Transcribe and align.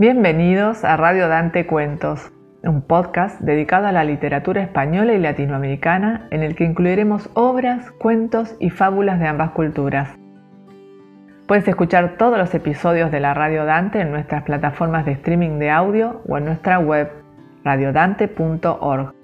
Bienvenidos 0.00 0.84
a 0.84 0.96
Radio 0.96 1.26
Dante 1.26 1.66
Cuentos, 1.66 2.30
un 2.62 2.82
podcast 2.82 3.40
dedicado 3.40 3.88
a 3.88 3.92
la 3.92 4.04
literatura 4.04 4.62
española 4.62 5.12
y 5.12 5.18
latinoamericana 5.18 6.28
en 6.30 6.44
el 6.44 6.54
que 6.54 6.62
incluiremos 6.62 7.28
obras, 7.34 7.90
cuentos 7.90 8.54
y 8.60 8.70
fábulas 8.70 9.18
de 9.18 9.26
ambas 9.26 9.50
culturas. 9.50 10.16
Puedes 11.48 11.66
escuchar 11.66 12.16
todos 12.16 12.38
los 12.38 12.54
episodios 12.54 13.10
de 13.10 13.18
la 13.18 13.34
Radio 13.34 13.64
Dante 13.64 14.00
en 14.00 14.12
nuestras 14.12 14.44
plataformas 14.44 15.04
de 15.04 15.10
streaming 15.10 15.58
de 15.58 15.70
audio 15.70 16.22
o 16.28 16.38
en 16.38 16.44
nuestra 16.44 16.78
web 16.78 17.10
radiodante.org. 17.64 19.14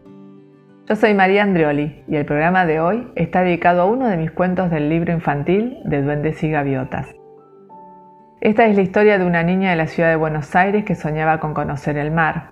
Yo 0.89 0.97
soy 0.97 1.15
María 1.15 1.45
Andrioli 1.45 2.03
y 2.09 2.17
el 2.17 2.25
programa 2.25 2.67
de 2.67 2.81
hoy 2.81 3.13
está 3.15 3.43
dedicado 3.43 3.83
a 3.83 3.87
uno 3.87 4.09
de 4.09 4.17
mis 4.17 4.33
cuentos 4.33 4.73
del 4.73 4.89
libro 4.89 5.13
infantil 5.13 5.79
de 5.85 6.03
Duendes 6.03 6.43
y 6.43 6.51
Gaviotas. 6.51 7.15
Esta 8.45 8.67
es 8.67 8.77
la 8.77 8.83
historia 8.83 9.17
de 9.17 9.25
una 9.25 9.43
niña 9.43 9.71
de 9.71 9.77
la 9.77 9.87
ciudad 9.87 10.11
de 10.11 10.17
Buenos 10.17 10.55
Aires 10.55 10.85
que 10.85 10.95
soñaba 10.95 11.41
con 11.41 11.55
conocer 11.55 11.97
el 11.97 12.11
mar. 12.11 12.51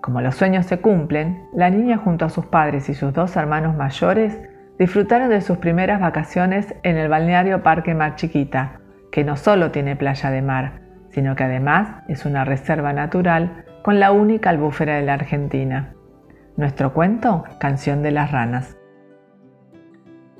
Como 0.00 0.20
los 0.20 0.36
sueños 0.36 0.66
se 0.66 0.78
cumplen, 0.78 1.48
la 1.52 1.68
niña 1.68 1.96
junto 1.96 2.24
a 2.24 2.28
sus 2.28 2.46
padres 2.46 2.88
y 2.88 2.94
sus 2.94 3.12
dos 3.12 3.34
hermanos 3.34 3.74
mayores 3.74 4.40
disfrutaron 4.78 5.28
de 5.28 5.40
sus 5.40 5.58
primeras 5.58 6.00
vacaciones 6.00 6.76
en 6.84 6.96
el 6.96 7.08
balneario 7.08 7.64
Parque 7.64 7.92
Mar 7.92 8.14
Chiquita, 8.14 8.78
que 9.10 9.24
no 9.24 9.36
solo 9.36 9.72
tiene 9.72 9.96
playa 9.96 10.30
de 10.30 10.42
mar, 10.42 10.82
sino 11.08 11.34
que 11.34 11.42
además 11.42 12.04
es 12.06 12.24
una 12.24 12.44
reserva 12.44 12.92
natural 12.92 13.64
con 13.82 13.98
la 13.98 14.12
única 14.12 14.50
albúfera 14.50 14.94
de 14.94 15.02
la 15.02 15.14
Argentina. 15.14 15.92
Nuestro 16.56 16.94
cuento, 16.94 17.42
Canción 17.58 18.00
de 18.04 18.12
las 18.12 18.30
Ranas. 18.30 18.78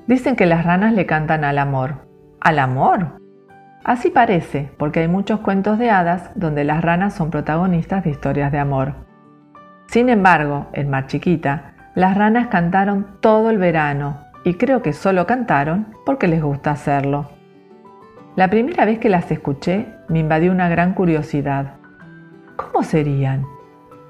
Dicen 0.07 0.37
que 0.37 0.45
las 0.45 0.63
ranas 0.63 0.93
le 0.93 1.05
cantan 1.05 1.43
al 1.43 1.57
amor. 1.57 2.07
¿Al 2.39 2.59
amor? 2.59 3.26
Así 3.87 4.09
parece, 4.09 4.69
porque 4.77 4.99
hay 4.99 5.07
muchos 5.07 5.39
cuentos 5.39 5.79
de 5.79 5.89
hadas 5.89 6.29
donde 6.35 6.65
las 6.65 6.81
ranas 6.81 7.13
son 7.13 7.31
protagonistas 7.31 8.03
de 8.03 8.09
historias 8.09 8.51
de 8.51 8.59
amor. 8.59 8.95
Sin 9.87 10.09
embargo, 10.09 10.67
en 10.73 10.89
Mar 10.89 11.07
Chiquita, 11.07 11.73
las 11.95 12.17
ranas 12.17 12.47
cantaron 12.47 13.07
todo 13.21 13.49
el 13.49 13.57
verano 13.57 14.25
y 14.43 14.55
creo 14.55 14.81
que 14.81 14.91
solo 14.91 15.25
cantaron 15.25 15.87
porque 16.05 16.27
les 16.27 16.43
gusta 16.43 16.71
hacerlo. 16.71 17.29
La 18.35 18.49
primera 18.49 18.83
vez 18.83 18.99
que 18.99 19.07
las 19.07 19.31
escuché 19.31 19.85
me 20.09 20.19
invadió 20.19 20.51
una 20.51 20.67
gran 20.67 20.93
curiosidad. 20.93 21.75
¿Cómo 22.57 22.83
serían? 22.83 23.45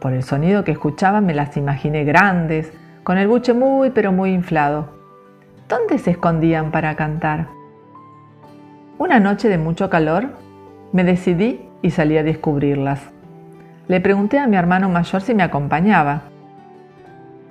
Por 0.02 0.12
el 0.12 0.24
sonido 0.24 0.64
que 0.64 0.72
escuchaban 0.72 1.24
me 1.24 1.36
las 1.36 1.56
imaginé 1.56 2.04
grandes, 2.04 2.74
con 3.04 3.20
el 3.20 3.28
buche 3.28 3.54
muy 3.54 3.92
pero 3.92 4.12
muy 4.12 4.32
inflado. 4.32 4.90
¿Dónde 5.70 6.00
se 6.00 6.10
escondían 6.10 6.72
para 6.72 6.96
cantar? 6.96 7.57
Una 9.00 9.20
noche 9.20 9.48
de 9.48 9.60
mucho 9.60 9.92
calor, 9.92 10.30
me 10.92 11.04
decidí 11.04 11.70
y 11.84 11.92
salí 11.92 12.18
a 12.18 12.24
descubrirlas. 12.24 13.00
Le 13.88 14.02
pregunté 14.02 14.40
a 14.40 14.48
mi 14.48 14.58
hermano 14.58 14.90
mayor 14.90 15.22
si 15.22 15.36
me 15.36 15.44
acompañaba. 15.44 16.24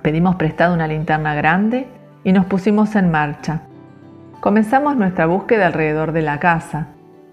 Pedimos 0.01 0.35
prestado 0.35 0.73
una 0.73 0.89
linterna 0.89 1.35
grande 1.35 1.87
y 2.25 2.33
nos 2.33 2.45
pusimos 2.47 2.97
en 2.97 3.11
marcha. 3.11 3.61
Comenzamos 4.41 4.97
nuestra 4.97 5.25
búsqueda 5.25 5.67
alrededor 5.67 6.11
de 6.11 6.21
la 6.21 6.37
casa. 6.37 6.87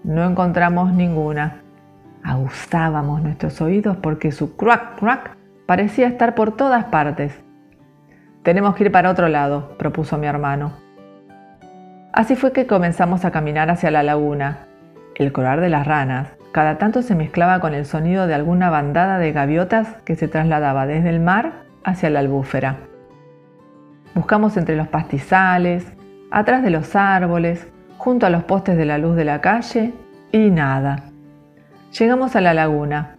No 0.05 0.23
encontramos 0.23 0.93
ninguna. 0.93 1.57
Aguzábamos 2.23 3.21
nuestros 3.21 3.59
oídos 3.59 3.97
porque 3.97 4.31
su 4.31 4.55
crack 4.55 4.97
crack 4.97 5.35
parecía 5.65 6.07
estar 6.07 6.35
por 6.35 6.55
todas 6.55 6.85
partes. 6.85 7.37
Tenemos 8.43 8.75
que 8.75 8.85
ir 8.85 8.91
para 8.93 9.11
otro 9.11 9.27
lado, 9.27 9.75
propuso 9.77 10.17
mi 10.17 10.27
hermano. 10.27 10.84
Así 12.15 12.37
fue 12.37 12.53
que 12.53 12.65
comenzamos 12.65 13.25
a 13.25 13.31
caminar 13.31 13.69
hacia 13.69 13.91
la 13.91 14.01
laguna. 14.01 14.67
El 15.15 15.33
corar 15.33 15.59
de 15.59 15.67
las 15.67 15.85
ranas 15.85 16.29
cada 16.53 16.77
tanto 16.77 17.01
se 17.01 17.13
mezclaba 17.13 17.59
con 17.59 17.73
el 17.73 17.85
sonido 17.85 18.25
de 18.25 18.33
alguna 18.33 18.69
bandada 18.69 19.17
de 19.17 19.33
gaviotas 19.33 19.97
que 20.05 20.15
se 20.15 20.29
trasladaba 20.29 20.87
desde 20.87 21.09
el 21.09 21.19
mar 21.19 21.65
hacia 21.83 22.09
la 22.09 22.19
albúfera. 22.19 22.77
Buscamos 24.13 24.55
entre 24.55 24.77
los 24.77 24.87
pastizales, 24.87 25.91
atrás 26.31 26.63
de 26.63 26.69
los 26.69 26.95
árboles, 26.95 27.67
junto 27.97 28.25
a 28.25 28.29
los 28.29 28.45
postes 28.45 28.77
de 28.77 28.85
la 28.85 28.97
luz 28.97 29.17
de 29.17 29.25
la 29.25 29.41
calle 29.41 29.93
y 30.31 30.49
nada. 30.51 31.09
Llegamos 31.99 32.37
a 32.37 32.41
la 32.41 32.53
laguna. 32.53 33.17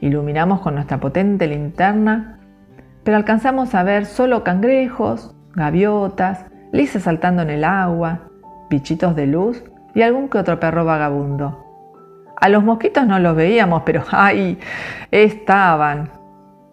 Iluminamos 0.00 0.60
con 0.60 0.74
nuestra 0.74 0.98
potente 0.98 1.46
linterna, 1.46 2.40
pero 3.04 3.16
alcanzamos 3.16 3.76
a 3.76 3.84
ver 3.84 4.06
solo 4.06 4.42
cangrejos, 4.42 5.36
gaviotas, 5.54 6.46
lisas 6.74 7.04
saltando 7.04 7.42
en 7.42 7.50
el 7.50 7.62
agua, 7.62 8.22
bichitos 8.68 9.14
de 9.14 9.28
luz 9.28 9.62
y 9.94 10.02
algún 10.02 10.28
que 10.28 10.38
otro 10.38 10.58
perro 10.58 10.84
vagabundo. 10.84 11.64
A 12.36 12.48
los 12.48 12.64
mosquitos 12.64 13.06
no 13.06 13.20
los 13.20 13.36
veíamos, 13.36 13.84
pero 13.86 14.02
¡ay! 14.10 14.58
estaban. 15.12 16.10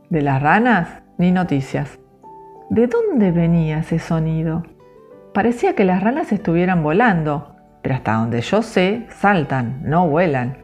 De 0.09 0.23
las 0.23 0.41
ranas, 0.41 1.03
ni 1.19 1.31
noticias. 1.31 2.00
¿De 2.72 2.88
dónde 2.88 3.31
venía 3.31 3.78
ese 3.78 4.00
sonido? 4.00 4.63
Parecía 5.35 5.75
que 5.75 5.85
las 5.85 6.01
ranas 6.01 6.31
estuvieran 6.31 6.81
volando, 6.81 7.56
pero 7.84 7.94
hasta 7.94 8.16
donde 8.16 8.41
yo 8.41 8.63
sé, 8.63 9.06
saltan, 9.09 9.84
no 9.84 10.07
vuelan. 10.07 10.57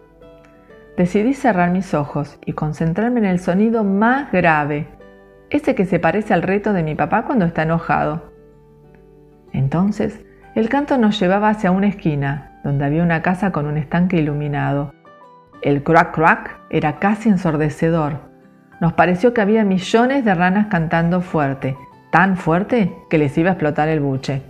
Decidí 0.98 1.36
cerrar 1.36 1.70
mis 1.70 1.94
ojos 1.94 2.40
y 2.44 2.54
concentrarme 2.54 3.20
en 3.20 3.26
el 3.28 3.40
sonido 3.40 3.84
más 3.84 4.32
grave, 4.32 4.88
ese 5.52 5.76
que 5.76 5.86
se 5.86 6.00
parece 6.00 6.34
al 6.34 6.42
reto 6.42 6.74
de 6.74 6.82
mi 6.82 6.96
papá 6.96 7.26
cuando 7.26 7.46
está 7.46 7.62
enojado. 7.62 8.36
Entonces, 9.54 10.26
el 10.56 10.70
canto 10.70 10.98
nos 10.98 11.20
llevaba 11.20 11.50
hacia 11.50 11.72
una 11.72 11.88
esquina, 11.88 12.60
donde 12.64 12.86
había 12.86 13.04
una 13.04 13.22
casa 13.22 13.52
con 13.52 13.66
un 13.66 13.78
estanque 13.78 14.18
iluminado. 14.18 14.94
El 15.62 15.84
crack 15.84 16.14
crack 16.14 16.60
era 16.70 17.00
casi 17.00 17.30
ensordecedor. 17.30 18.20
Nos 18.82 18.94
pareció 18.94 19.34
que 19.34 19.42
había 19.42 19.64
millones 19.64 20.26
de 20.26 20.34
ranas 20.34 20.68
cantando 20.68 21.22
fuerte, 21.22 21.78
tan 22.12 22.38
fuerte 22.38 22.94
que 23.10 23.18
les 23.18 23.38
iba 23.38 23.50
a 23.50 23.54
explotar 23.54 23.88
el 23.90 24.00
buche. 24.00 24.42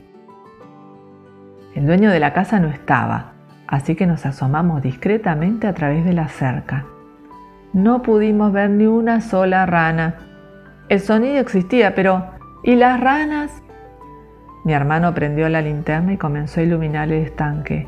El 1.76 1.86
dueño 1.86 2.10
de 2.10 2.20
la 2.20 2.34
casa 2.34 2.60
no 2.60 2.70
estaba, 2.70 3.34
así 3.68 3.96
que 3.96 4.08
nos 4.08 4.26
asomamos 4.26 4.82
discretamente 4.82 5.68
a 5.68 5.74
través 5.74 6.04
de 6.06 6.14
la 6.14 6.28
cerca. 6.28 6.86
No 7.74 8.02
pudimos 8.02 8.52
ver 8.52 8.70
ni 8.70 8.86
una 8.86 9.22
sola 9.22 9.66
rana. 9.66 10.16
El 10.90 11.00
sonido 11.02 11.38
existía, 11.38 11.94
pero 11.94 12.26
¿y 12.64 12.76
las 12.76 13.00
ranas? 13.00 13.62
Mi 14.64 14.74
hermano 14.74 15.14
prendió 15.14 15.48
la 15.50 15.62
linterna 15.62 16.14
y 16.14 16.18
comenzó 16.18 16.60
a 16.60 16.64
iluminar 16.64 17.08
el 17.12 17.26
estanque. 17.26 17.88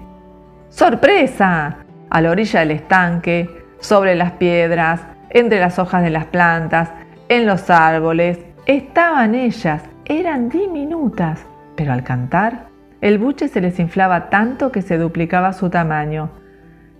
¡Sorpresa! 0.70 1.78
A 2.10 2.22
la 2.22 2.32
orilla 2.32 2.62
del 2.62 2.72
estanque, 2.72 3.50
sobre 3.80 4.16
las 4.16 4.34
piedras, 4.34 5.02
entre 5.30 5.60
las 5.60 5.80
hojas 5.80 6.04
de 6.04 6.10
las 6.10 6.26
plantas, 6.26 6.92
en 7.28 7.46
los 7.46 7.70
árboles, 7.70 8.40
estaban 8.66 9.36
ellas. 9.36 9.84
Eran 10.06 10.50
diminutas, 10.50 11.46
pero 11.76 11.94
al 11.94 12.04
cantar, 12.04 12.68
el 13.02 13.18
buche 13.18 13.48
se 13.48 13.62
les 13.62 13.80
inflaba 13.80 14.30
tanto 14.30 14.72
que 14.72 14.82
se 14.82 14.98
duplicaba 14.98 15.54
su 15.54 15.70
tamaño. 15.70 16.32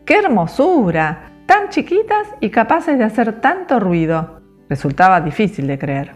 ¡Qué 0.06 0.18
hermosura! 0.20 1.32
Tan 1.46 1.70
chiquitas 1.70 2.28
y 2.40 2.52
capaces 2.52 2.98
de 2.98 3.04
hacer 3.04 3.42
tanto 3.42 3.80
ruido. 3.80 4.42
Resultaba 4.70 5.20
difícil 5.22 5.66
de 5.66 5.80
creer. 5.80 6.16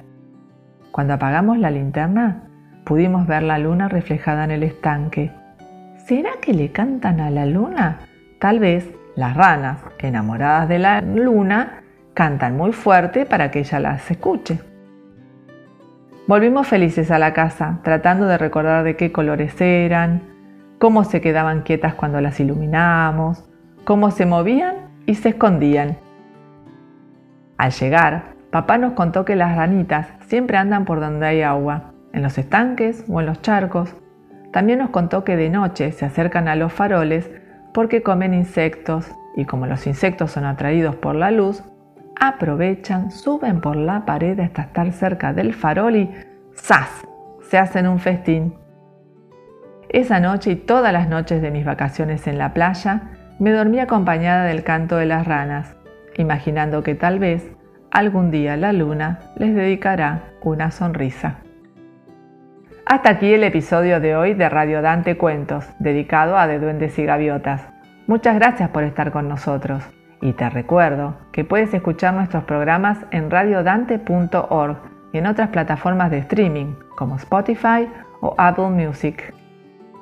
Cuando 0.91 1.13
apagamos 1.13 1.57
la 1.57 1.71
linterna, 1.71 2.43
Pudimos 2.83 3.27
ver 3.27 3.43
la 3.43 3.59
luna 3.59 3.87
reflejada 3.87 4.43
en 4.43 4.51
el 4.51 4.63
estanque. 4.63 5.31
¿Será 6.05 6.31
que 6.41 6.53
le 6.53 6.71
cantan 6.73 7.21
a 7.21 7.29
la 7.29 7.45
luna? 7.45 7.99
Tal 8.39 8.59
vez 8.59 8.89
las 9.15 9.37
ranas, 9.37 9.79
enamoradas 9.99 10.67
de 10.67 10.79
la 10.79 10.99
luna, 10.99 11.83
cantan 12.13 12.57
muy 12.57 12.73
fuerte 12.73 13.25
para 13.25 13.51
que 13.51 13.59
ella 13.59 13.79
las 13.79 14.11
escuche. 14.11 14.59
Volvimos 16.27 16.67
felices 16.67 17.09
a 17.09 17.19
la 17.19 17.33
casa, 17.33 17.79
tratando 17.83 18.25
de 18.25 18.37
recordar 18.37 18.83
de 18.83 18.97
qué 18.97 19.13
colores 19.13 19.59
eran, 19.61 20.21
cómo 20.77 21.05
se 21.05 21.21
quedaban 21.21 21.61
quietas 21.61 21.93
cuando 21.93 22.19
las 22.19 22.39
iluminamos, 22.41 23.49
cómo 23.85 24.11
se 24.11 24.25
movían 24.25 24.75
y 25.05 25.15
se 25.15 25.29
escondían. 25.29 25.97
Al 27.57 27.71
llegar, 27.71 28.23
papá 28.51 28.77
nos 28.77 28.91
contó 28.91 29.23
que 29.23 29.37
las 29.37 29.55
ranitas 29.55 30.07
siempre 30.27 30.57
andan 30.57 30.83
por 30.83 30.99
donde 30.99 31.27
hay 31.27 31.41
agua 31.43 31.92
en 32.13 32.21
los 32.21 32.37
estanques 32.37 33.03
o 33.09 33.19
en 33.19 33.25
los 33.25 33.41
charcos. 33.41 33.95
También 34.51 34.79
nos 34.79 34.91
contó 34.91 35.23
que 35.23 35.35
de 35.35 35.49
noche 35.49 35.91
se 35.91 36.05
acercan 36.05 36.47
a 36.47 36.55
los 36.55 36.71
faroles 36.71 37.29
porque 37.73 38.03
comen 38.03 38.33
insectos 38.33 39.11
y 39.35 39.45
como 39.45 39.65
los 39.65 39.87
insectos 39.87 40.31
son 40.31 40.45
atraídos 40.45 40.95
por 40.95 41.15
la 41.15 41.31
luz, 41.31 41.63
aprovechan, 42.19 43.11
suben 43.11 43.59
por 43.59 43.75
la 43.75 44.05
pared 44.05 44.39
hasta 44.39 44.61
estar 44.61 44.91
cerca 44.91 45.33
del 45.33 45.53
farol 45.53 45.95
y 45.95 46.11
¡zas! 46.55 46.89
se 47.41 47.57
hacen 47.57 47.87
un 47.87 47.99
festín. 47.99 48.53
Esa 49.89 50.19
noche 50.19 50.51
y 50.51 50.55
todas 50.55 50.93
las 50.93 51.09
noches 51.09 51.41
de 51.41 51.51
mis 51.51 51.65
vacaciones 51.65 52.27
en 52.27 52.37
la 52.37 52.53
playa, 52.53 53.11
me 53.39 53.51
dormí 53.51 53.79
acompañada 53.79 54.45
del 54.45 54.63
canto 54.63 54.95
de 54.95 55.05
las 55.05 55.27
ranas, 55.27 55.75
imaginando 56.17 56.83
que 56.83 56.95
tal 56.95 57.19
vez 57.19 57.51
algún 57.91 58.31
día 58.31 58.57
la 58.57 58.73
luna 58.73 59.19
les 59.35 59.53
dedicará 59.53 60.23
una 60.41 60.71
sonrisa. 60.71 61.42
Hasta 62.85 63.11
aquí 63.11 63.33
el 63.33 63.45
episodio 63.45 64.01
de 64.01 64.17
hoy 64.17 64.33
de 64.33 64.49
Radio 64.49 64.81
Dante 64.81 65.17
Cuentos, 65.17 65.65
dedicado 65.79 66.37
a 66.37 66.47
De 66.47 66.59
Duendes 66.59 66.99
y 66.99 67.05
Gaviotas. 67.05 67.65
Muchas 68.07 68.35
gracias 68.35 68.71
por 68.71 68.83
estar 68.83 69.13
con 69.13 69.29
nosotros 69.29 69.81
Y 70.19 70.33
te 70.33 70.49
recuerdo 70.49 71.15
que 71.31 71.45
puedes 71.45 71.73
escuchar 71.73 72.13
nuestros 72.13 72.43
programas 72.43 72.97
en 73.11 73.31
radiodante.org 73.31 74.79
y 75.13 75.17
en 75.17 75.27
otras 75.27 75.47
plataformas 75.49 76.11
de 76.11 76.17
streaming 76.17 76.75
como 76.97 77.15
Spotify 77.15 77.87
o 78.19 78.35
Apple 78.37 78.67
Music. 78.67 79.33